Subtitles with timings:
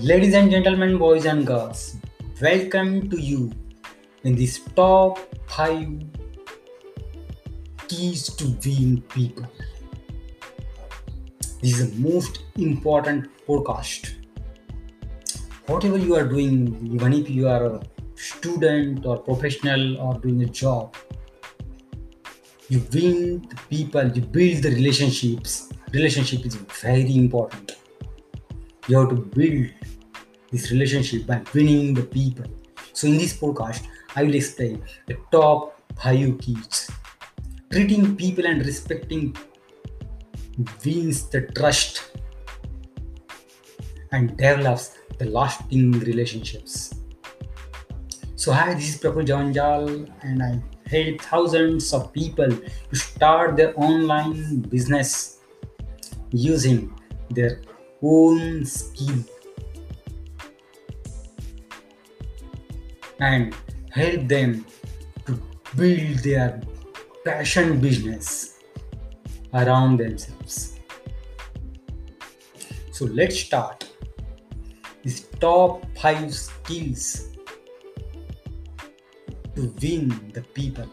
[0.00, 1.98] Ladies and gentlemen, boys and girls,
[2.42, 3.52] welcome to you
[4.24, 5.86] in this top 5
[7.86, 9.46] keys to win people.
[11.62, 14.14] This is the most important podcast.
[15.66, 17.80] Whatever you are doing, even if you are a
[18.16, 20.96] student or professional or doing a job,
[22.68, 25.68] you win the people, you build the relationships.
[25.92, 27.76] Relationship is very important.
[28.86, 29.70] You have to build
[30.52, 32.44] this relationship by winning the people.
[32.92, 36.90] So, in this podcast, I will explain the top five keys.
[37.72, 39.34] Treating people and respecting
[40.84, 42.12] wins the trust
[44.12, 46.94] and develops the lasting relationships.
[48.36, 53.72] So, hi, this is Prabhu Javanjal, and I help thousands of people to start their
[53.80, 55.38] online business
[56.30, 56.92] using
[57.30, 57.62] their
[58.04, 59.24] own skill
[63.20, 63.54] and
[63.90, 64.66] help them
[65.26, 65.40] to
[65.76, 66.60] build their
[67.24, 68.58] passion business
[69.54, 70.78] around themselves.
[72.92, 73.88] So let's start
[75.02, 77.28] these top five skills
[79.54, 80.88] to win the people.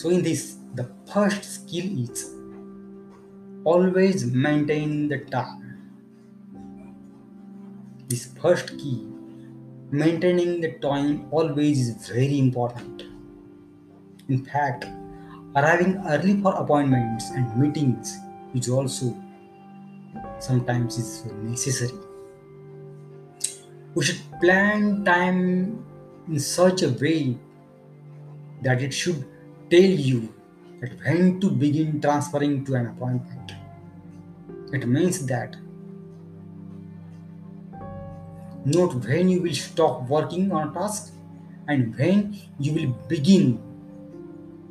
[0.00, 2.34] So, in this, the first skill is
[3.64, 5.92] always maintain the time.
[8.08, 9.06] This first key,
[9.90, 13.02] maintaining the time, always is very important.
[14.30, 14.86] In fact,
[15.54, 18.16] arriving early for appointments and meetings
[18.54, 19.14] is also
[20.38, 21.92] sometimes is necessary.
[23.94, 25.84] We should plan time
[26.26, 27.36] in such a way
[28.62, 29.26] that it should
[29.70, 30.34] tell you
[30.80, 33.52] that when to begin transferring to an appointment.
[34.72, 35.56] It means that
[38.64, 41.12] note when you will stop working on a task
[41.68, 43.60] and when you will begin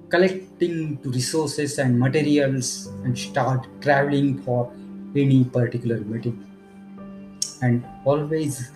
[0.09, 4.71] collecting to resources and materials and start traveling for
[5.15, 6.45] any particular meeting.
[7.61, 8.71] And always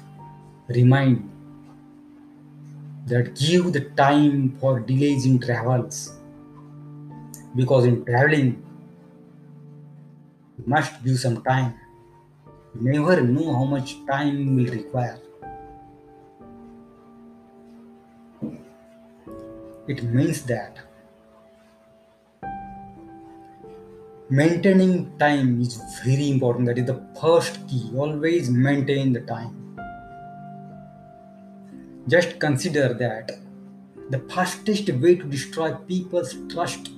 [0.67, 1.29] remind
[3.08, 6.14] that give the time for delays in travels.
[7.56, 8.64] Because in traveling
[10.58, 11.74] you must give some time.
[12.75, 15.19] You never know how much time will require.
[19.88, 20.78] It means that
[24.30, 26.68] maintaining time is very important.
[26.68, 27.91] That is the first key.
[27.96, 29.62] Always maintain the time
[32.08, 33.31] just consider that
[34.09, 36.90] the fastest way to destroy people's trust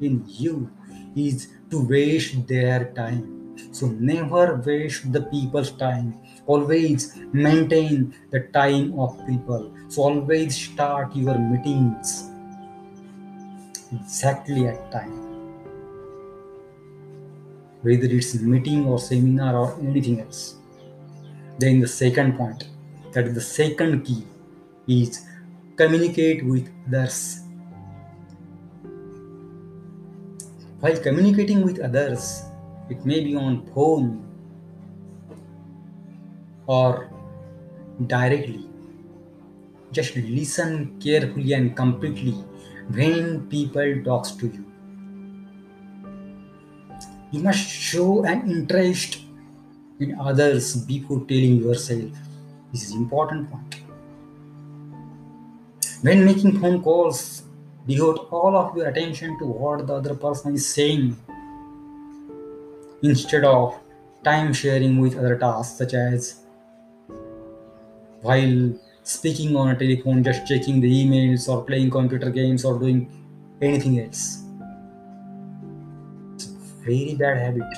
[0.00, 0.70] in you
[1.14, 3.56] is to waste their time.
[3.72, 6.18] So never waste the people's time.
[6.46, 9.72] Always maintain the time of people.
[9.88, 12.30] So always start your meetings
[13.92, 15.12] exactly at time.
[17.82, 20.56] Whether it's meeting or seminar or anything else.
[21.58, 22.68] Then the second point,
[23.12, 24.26] that is the second key
[24.90, 25.26] is
[25.76, 27.40] communicate with others.
[30.80, 32.42] While communicating with others,
[32.88, 34.26] it may be on phone
[36.66, 37.10] or
[38.06, 38.66] directly.
[39.92, 42.32] Just listen carefully and completely
[42.90, 44.64] when people talks to you.
[47.30, 49.18] You must show an interest
[50.00, 52.10] in others before telling yourself.
[52.72, 53.79] This is important point.
[56.02, 57.42] When making phone calls,
[57.86, 61.14] devote all of your attention to what the other person is saying
[63.02, 63.78] instead of
[64.24, 66.40] time sharing with other tasks such as
[68.22, 73.10] while speaking on a telephone, just checking the emails or playing computer games or doing
[73.60, 74.42] anything else.
[76.34, 76.52] It's a
[76.82, 77.74] very bad habit.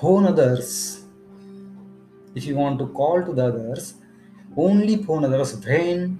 [0.00, 1.04] Phone others.
[2.34, 3.94] If you want to call to the others,
[4.56, 6.18] only for others when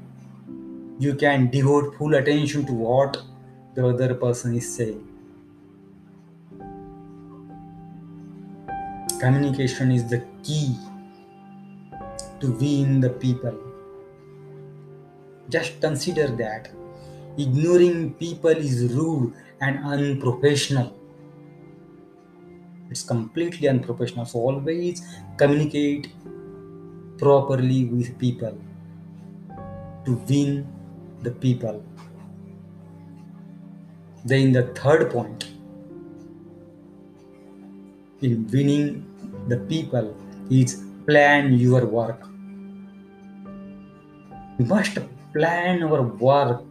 [0.99, 3.23] you can devote full attention to what
[3.75, 5.07] the other person is saying.
[9.21, 10.77] Communication is the key
[12.41, 13.59] to win the people.
[15.49, 16.71] Just consider that
[17.39, 20.95] ignoring people is rude and unprofessional.
[22.91, 24.27] It's completely unprofessional.
[24.27, 25.03] So always
[25.37, 26.09] communicate
[27.19, 28.57] properly with people
[30.05, 30.67] to win
[31.23, 31.85] the people.
[34.25, 35.49] Then the third point
[38.21, 39.05] in winning
[39.49, 40.17] the people
[40.51, 42.27] is plan your work.
[44.59, 44.99] We must
[45.33, 46.65] plan our work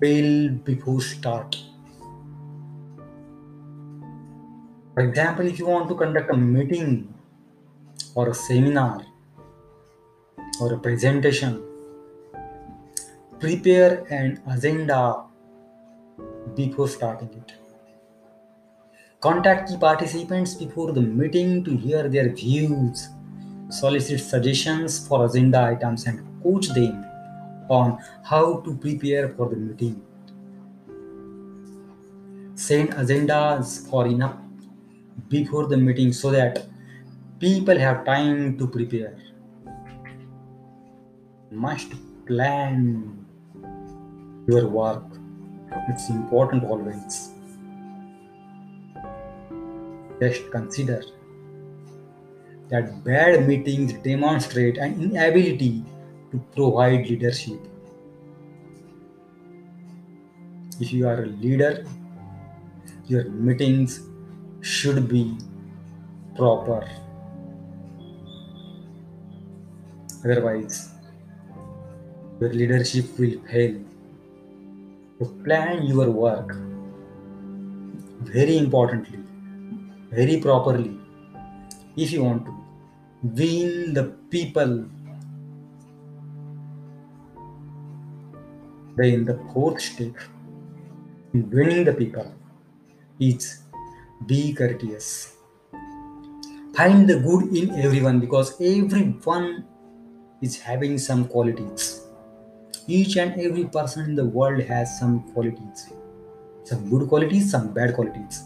[0.00, 1.56] well before start.
[4.94, 7.13] For example, if you want to conduct a meeting
[8.14, 9.04] or a seminar
[10.60, 11.62] or a presentation,
[13.40, 15.24] prepare an agenda
[16.54, 17.52] before starting it.
[19.20, 23.08] Contact key participants before the meeting to hear their views,
[23.70, 27.04] solicit suggestions for agenda items, and coach them
[27.68, 30.00] on how to prepare for the meeting.
[32.54, 34.36] Send agendas for enough
[35.28, 36.66] before the meeting so that
[37.44, 39.18] people have time to prepare.
[41.50, 41.90] Must
[42.26, 43.26] plan
[44.46, 45.04] your work.
[45.90, 47.28] It's important always.
[50.22, 51.02] Just consider
[52.70, 55.84] that bad meetings demonstrate an inability
[56.32, 57.60] to provide leadership.
[60.80, 61.86] If you are a leader,
[63.06, 64.00] your meetings
[64.62, 65.36] should be
[66.36, 66.84] proper.
[70.24, 70.90] Otherwise,
[72.40, 73.80] your leadership will fail.
[75.44, 76.54] Plan your work
[78.20, 79.18] very importantly,
[80.10, 80.98] very properly.
[81.96, 82.54] If you want to
[83.22, 84.86] win the people,
[88.96, 90.14] then the fourth step
[91.34, 92.32] in winning the people
[93.20, 93.58] is
[94.26, 95.36] be courteous.
[96.74, 99.64] Find the good in everyone because everyone
[100.44, 102.02] is having some qualities.
[102.86, 105.90] Each and every person in the world has some qualities,
[106.64, 108.42] some good qualities, some bad qualities.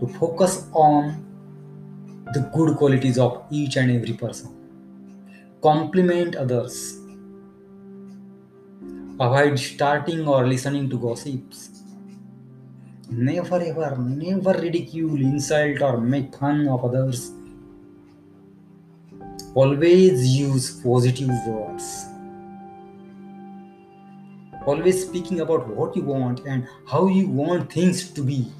[0.00, 1.24] To focus on
[2.34, 4.50] the good qualities of each and every person,
[5.62, 6.98] compliment others,
[9.20, 11.70] avoid starting or listening to gossips.
[13.08, 17.30] Never ever, never ridicule, insult, or make fun of others.
[19.54, 22.06] Always use positive words
[24.66, 28.52] always speaking about what you want and how you want things to be.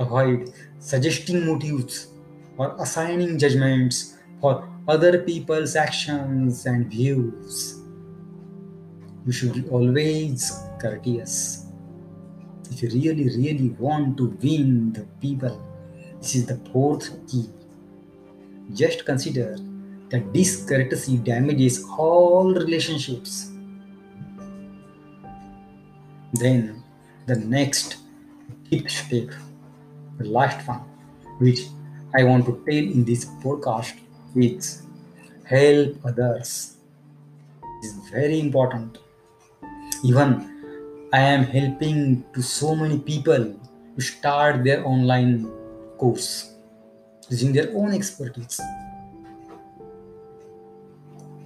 [0.00, 2.08] Avoid suggesting motives
[2.56, 7.80] or assigning judgments for other people's actions and views.
[9.24, 11.66] You should be always courteous.
[12.70, 15.62] If you really, really want to win the people,
[16.20, 17.48] this is the fourth key.
[18.72, 19.56] Just consider
[20.10, 23.50] that discourtesy damages all relationships.
[26.32, 26.82] Then
[27.26, 27.96] the next
[28.68, 29.30] fifth step,
[30.18, 30.80] the last one,
[31.38, 31.66] which
[32.14, 33.94] I want to tell in this podcast
[34.34, 34.82] is
[35.44, 36.76] help others.
[37.82, 38.98] This is very important.
[40.04, 43.54] Even I am helping to so many people
[43.96, 45.50] to start their online
[45.98, 46.54] course
[47.28, 48.60] using their own expertise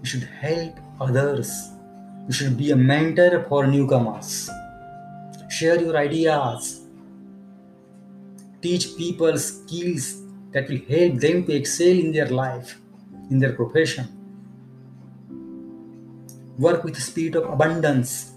[0.02, 1.70] you should help others.
[2.26, 4.50] You should be a mentor for newcomers.
[5.48, 6.80] Share your ideas.
[8.60, 12.78] Teach people skills that will help them to excel in their life,
[13.30, 14.08] in their profession.
[16.58, 18.32] Work with the spirit of abundance.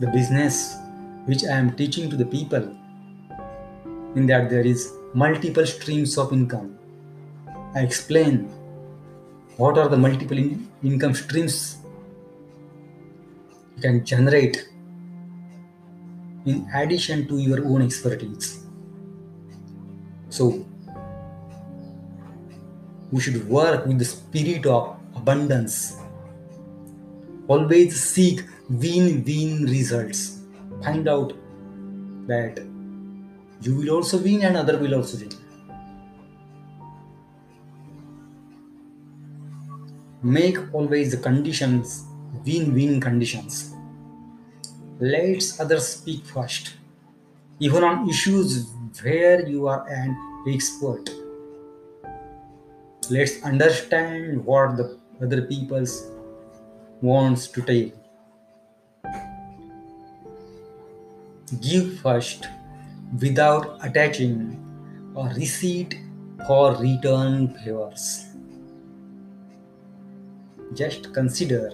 [0.00, 0.76] The business
[1.28, 2.66] which I am teaching to the people,
[4.16, 6.78] in that there is multiple streams of income.
[7.74, 8.44] I explain
[9.58, 11.76] what are the multiple in- income streams
[13.76, 14.68] you can generate
[16.46, 18.64] in addition to your own expertise.
[20.30, 20.64] So,
[23.12, 25.96] we should work with the spirit of abundance.
[27.48, 30.37] Always seek win win results.
[30.82, 31.32] Find out
[32.26, 32.58] that
[33.62, 35.32] you will also win and other will also win.
[40.22, 42.04] Make always the conditions
[42.44, 43.74] win-win conditions.
[45.00, 46.74] Let others speak first.
[47.60, 48.66] Even on issues
[49.02, 50.16] where you are an
[50.48, 51.10] expert.
[53.10, 56.10] Let's understand what the other people's
[57.00, 57.90] wants to tell
[61.50, 62.48] Give first
[63.20, 64.64] without attaching
[65.16, 65.98] a receipt
[66.46, 68.26] for return favors.
[70.74, 71.72] Just consider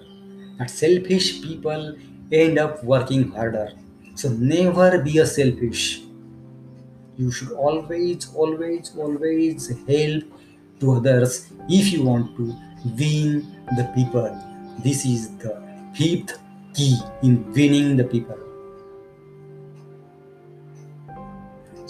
[0.58, 1.96] that selfish people
[2.30, 3.72] end up working harder.
[4.14, 6.02] So never be a selfish.
[7.16, 10.24] You should always, always, always help
[10.80, 12.54] to others if you want to
[12.98, 14.30] win the people.
[14.84, 15.60] This is the
[15.94, 16.38] fifth
[16.74, 18.43] key in winning the people.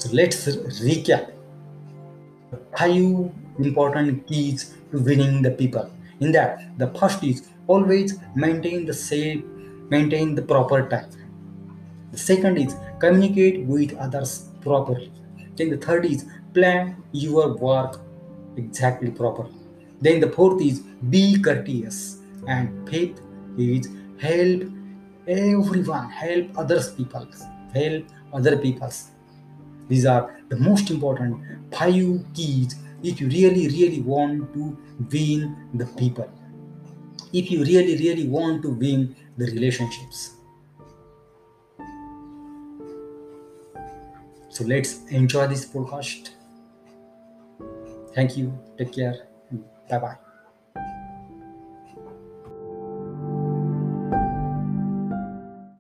[0.05, 0.47] So let's
[0.85, 1.33] recap
[2.77, 5.91] five important keys to winning the people.
[6.21, 11.09] In that, the first is always maintain the same, maintain the proper time.
[12.13, 15.11] The second is communicate with others properly.
[15.57, 17.99] Then the third is plan your work
[18.59, 19.55] exactly properly.
[20.03, 22.19] Then the fourth is be courteous.
[22.47, 23.23] And fifth
[23.57, 23.89] is
[24.21, 24.71] help
[25.27, 27.27] everyone, help others people,
[27.73, 29.13] help other peoples.
[29.89, 34.79] These are the most important five keys if you really, really want to
[35.13, 36.31] win the people.
[37.33, 40.37] If you really, really want to win the relationships.
[44.49, 46.31] So let's enjoy this podcast.
[48.15, 48.57] Thank you.
[48.79, 49.27] Take care.
[49.91, 50.24] Bye bye.